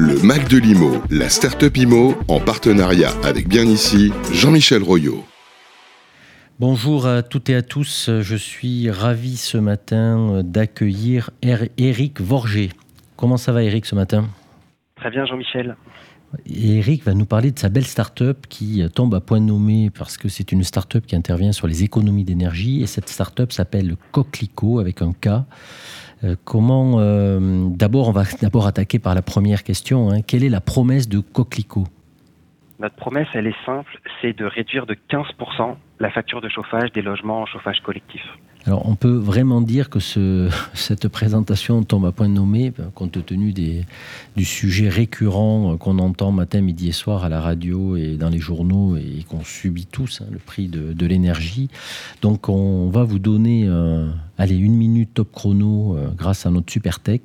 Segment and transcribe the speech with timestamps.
[0.00, 5.24] Le Mac de l'IMO, la start-up IMO, en partenariat avec bien ici, Jean-Michel Royot.
[6.60, 8.08] Bonjour à toutes et à tous.
[8.20, 12.68] Je suis ravi ce matin d'accueillir Eric Vorger.
[13.16, 14.28] Comment ça va Eric ce matin?
[14.94, 15.74] Très bien Jean-Michel.
[16.46, 20.28] Eric va nous parler de sa belle start-up qui tombe à point nommé parce que
[20.28, 25.02] c'est une start-up qui intervient sur les économies d'énergie et cette start-up s'appelle Coquelicot avec
[25.02, 25.28] un K.
[26.24, 30.10] Euh, comment, euh, d'abord, on va d'abord attaquer par la première question.
[30.10, 30.22] Hein.
[30.22, 31.84] Quelle est la promesse de Coquelicot?
[32.80, 37.02] Notre promesse, elle est simple, c'est de réduire de 15% la facture de chauffage des
[37.02, 38.22] logements en chauffage collectif.
[38.68, 43.24] Alors, on peut vraiment dire que ce, cette présentation tombe à point nommé, ben, compte
[43.24, 48.28] tenu du sujet récurrent qu'on entend matin, midi et soir à la radio et dans
[48.28, 51.70] les journaux et qu'on subit tous, hein, le prix de, l'énergie.
[52.20, 56.70] Donc, on va vous donner, euh, allez, une minute top chrono euh, grâce à notre
[56.70, 57.22] super tech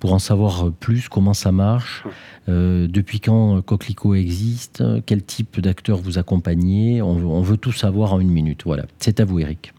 [0.00, 2.04] pour en savoir plus comment ça marche,
[2.48, 7.02] euh, depuis quand Coquelicot existe, quel type d'acteurs vous accompagnez.
[7.02, 8.62] On veut, on veut tout savoir en une minute.
[8.64, 9.74] Voilà, c'est à vous, Eric.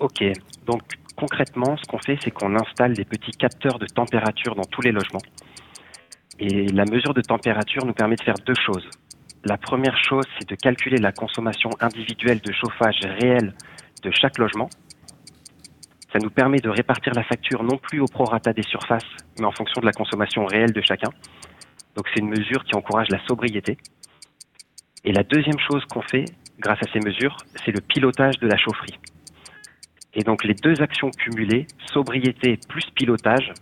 [0.00, 0.22] Ok,
[0.64, 0.82] donc
[1.16, 4.92] concrètement, ce qu'on fait, c'est qu'on installe des petits capteurs de température dans tous les
[4.92, 5.22] logements.
[6.38, 8.88] Et la mesure de température nous permet de faire deux choses.
[9.44, 13.54] La première chose, c'est de calculer la consommation individuelle de chauffage réel
[14.04, 14.70] de chaque logement.
[16.12, 19.02] Ça nous permet de répartir la facture non plus au prorata des surfaces,
[19.40, 21.10] mais en fonction de la consommation réelle de chacun.
[21.96, 23.78] Donc c'est une mesure qui encourage la sobriété.
[25.04, 26.24] Et la deuxième chose qu'on fait,
[26.60, 28.98] grâce à ces mesures, c'est le pilotage de la chaufferie.
[30.18, 33.52] Et donc les deux actions cumulées, sobriété plus pilotage,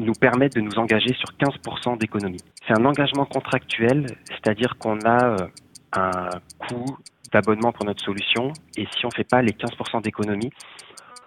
[0.00, 2.40] nous permettent de nous engager sur 15% d'économie.
[2.66, 5.46] C'est un engagement contractuel, c'est-à-dire qu'on a euh,
[5.92, 6.96] un coût
[7.32, 10.50] d'abonnement pour notre solution et si on ne fait pas les 15% d'économie,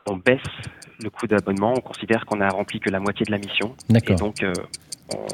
[0.08, 0.41] on baisse
[1.03, 3.75] le coût d'abonnement, on considère qu'on a rempli que la moitié de la mission.
[3.89, 4.16] D'accord.
[4.16, 4.53] Et donc, euh,
[5.14, 5.27] on,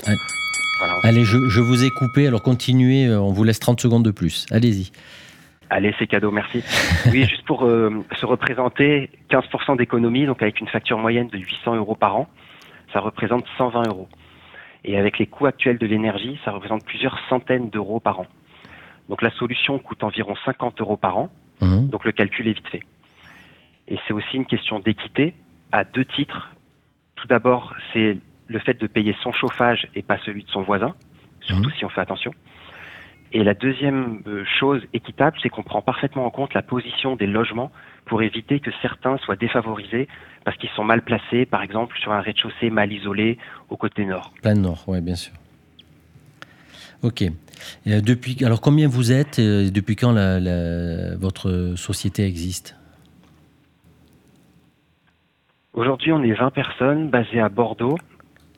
[0.80, 0.96] voilà.
[1.04, 4.12] Allez, je, je, vous ai coupé, alors continuez, euh, on vous laisse 30 secondes de
[4.12, 4.46] plus.
[4.52, 4.92] Allez-y.
[5.76, 6.64] Allez, c'est cadeau, merci.
[7.12, 11.78] Oui, juste pour euh, se représenter, 15% d'économie, donc avec une facture moyenne de 800
[11.78, 12.30] euros par an,
[12.94, 14.08] ça représente 120 euros.
[14.84, 18.28] Et avec les coûts actuels de l'énergie, ça représente plusieurs centaines d'euros par an.
[19.10, 21.88] Donc la solution coûte environ 50 euros par an, mmh.
[21.88, 22.84] donc le calcul est vite fait.
[23.88, 25.34] Et c'est aussi une question d'équité
[25.72, 26.52] à deux titres.
[27.16, 30.94] Tout d'abord, c'est le fait de payer son chauffage et pas celui de son voisin,
[31.42, 31.78] surtout mmh.
[31.80, 32.32] si on fait attention.
[33.34, 34.22] Et la deuxième
[34.60, 37.72] chose équitable, c'est qu'on prend parfaitement en compte la position des logements
[38.06, 40.08] pour éviter que certains soient défavorisés
[40.46, 43.40] parce qu'ils sont mal placés, par exemple sur un rez-de-chaussée mal isolé
[43.70, 44.34] au côté nord.
[44.42, 45.34] Plein nord, oui, bien sûr.
[47.02, 47.24] Ok.
[47.24, 52.76] Et depuis, alors combien vous êtes et Depuis quand la, la, votre société existe?
[55.74, 57.98] Aujourd'hui, on est 20 personnes basées à Bordeaux.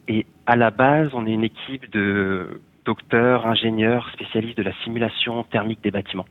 [0.08, 5.44] Et à la base, on est une équipe de docteurs, ingénieurs, spécialistes de la simulation
[5.44, 6.28] thermique des bâtiments.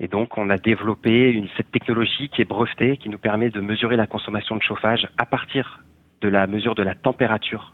[0.00, 3.96] Et donc, on a développé cette technologie qui est brevetée, qui nous permet de mesurer
[3.96, 5.80] la consommation de chauffage à partir
[6.20, 7.72] de la mesure de la température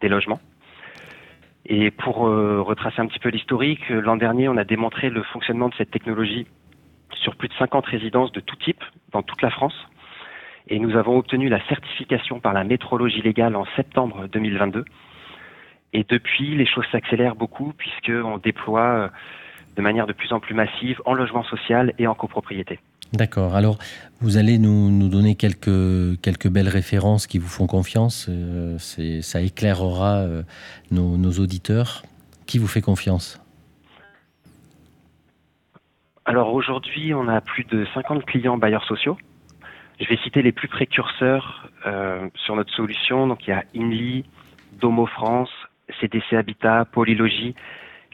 [0.00, 0.40] des logements.
[1.66, 5.68] Et pour euh, retracer un petit peu l'historique, l'an dernier, on a démontré le fonctionnement
[5.68, 6.46] de cette technologie
[7.22, 9.74] sur plus de 50 résidences de tout type dans toute la France.
[10.68, 14.84] Et nous avons obtenu la certification par la métrologie légale en septembre 2022.
[15.94, 19.10] Et depuis, les choses s'accélèrent beaucoup puisqu'on déploie
[19.76, 22.78] de manière de plus en plus massive en logement social et en copropriété.
[23.12, 23.54] D'accord.
[23.54, 23.78] Alors,
[24.20, 28.26] vous allez nous, nous, donner quelques, quelques belles références qui vous font confiance.
[28.28, 30.42] Euh, ça éclairera euh,
[30.90, 32.02] nos, nos, auditeurs.
[32.46, 33.40] Qui vous fait confiance?
[36.26, 39.16] Alors aujourd'hui, on a plus de 50 clients bailleurs sociaux.
[40.00, 43.26] Je vais citer les plus précurseurs euh, sur notre solution.
[43.26, 44.24] Donc il y a Inly,
[44.80, 45.50] Domo France,
[46.00, 47.54] CDC Habitat, Polylogie,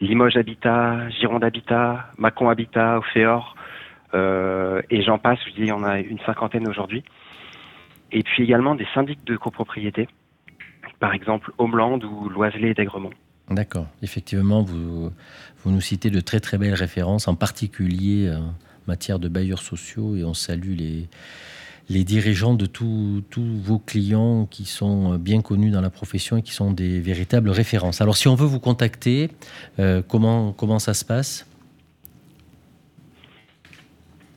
[0.01, 3.55] Limoges Habitat, Gironde Habitat, Macon Habitat, Ophéor,
[4.15, 7.05] euh, et j'en passe, je dis, il y en a une cinquantaine aujourd'hui.
[8.13, 10.09] Et puis également des syndics de copropriété,
[10.99, 13.13] par exemple Homeland ou Loiselet d'Aigremont.
[13.51, 13.87] D'accord.
[14.03, 15.11] Effectivement, vous,
[15.59, 18.55] vous nous citez de très très belles références, en particulier en
[18.87, 21.09] matière de bailleurs sociaux, et on salue les,
[21.91, 26.53] les dirigeants de tous vos clients qui sont bien connus dans la profession et qui
[26.53, 28.01] sont des véritables références.
[28.01, 29.29] Alors si on veut vous contacter,
[29.81, 31.51] euh, comment, ça se passe?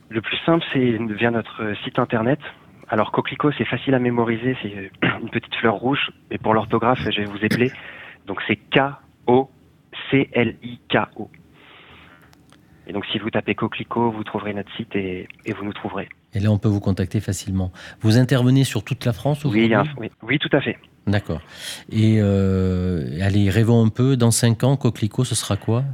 [0.08, 2.40] Le plus simple, c'est via notre site internet.
[2.88, 4.90] Alors Coquelicot, c'est facile à mémoriser, c'est
[5.22, 7.70] une petite fleur rouge, mais pour l'orthographe, je vais vous épeler.
[8.26, 9.50] Donc c'est K-O-C-L-I-K-O.
[12.86, 16.08] Et donc si vous tapez Coquelicot, vous trouverez notre site et, vous nous trouverez.
[16.34, 17.70] Et là, on peut vous contacter facilement.
[18.00, 20.76] Vous intervenez sur toute la France oui, un, oui, oui, tout à fait.
[21.06, 21.40] D'accord.
[21.90, 25.84] Et euh, allez, rêvons un peu, dans 5 ans, Coquelicot, ce sera quoi?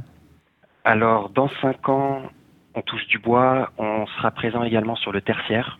[0.83, 2.21] Alors, dans 5 ans,
[2.73, 5.79] on touche du bois, on sera présent également sur le tertiaire.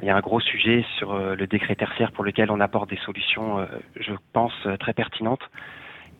[0.00, 2.90] Il y a un gros sujet sur euh, le décret tertiaire pour lequel on apporte
[2.90, 3.66] des solutions, euh,
[3.98, 5.42] je pense, très pertinentes.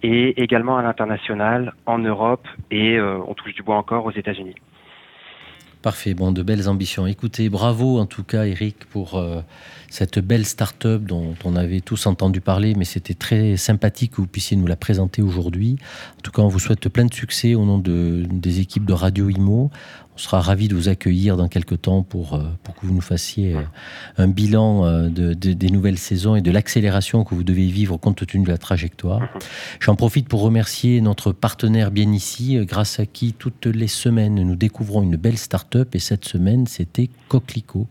[0.02, 4.56] Et également à l'international, en Europe, et on touche du bois encore aux États-Unis.
[5.82, 7.08] Parfait, bon, de belles ambitions.
[7.08, 9.40] Écoutez, bravo en tout cas Eric pour euh,
[9.90, 14.28] cette belle start-up dont on avait tous entendu parler, mais c'était très sympathique que vous
[14.28, 15.78] puissiez nous la présenter aujourd'hui.
[16.18, 18.92] En tout cas, on vous souhaite plein de succès au nom de, des équipes de
[18.92, 19.72] Radio Imo.
[20.14, 23.00] On sera ravis de vous accueillir dans quelques temps pour, euh, pour que vous nous
[23.00, 23.62] fassiez euh,
[24.18, 28.44] un bilan de, des nouvelles saisons et de l'accélération que vous devez vivre compte tenu
[28.44, 29.22] de la trajectoire.
[29.80, 34.54] J'en profite pour remercier notre partenaire bien ici, grâce à qui toutes les semaines nous
[34.54, 37.86] découvrons une belle start-up et cette semaine c'était Coquelicot.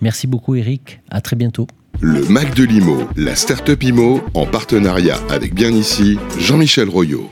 [0.00, 1.66] Merci beaucoup Eric, à très bientôt.
[2.00, 7.30] Le Mac de l'IMO, la start-up IMO, en partenariat avec bien ici Jean-Michel Royot.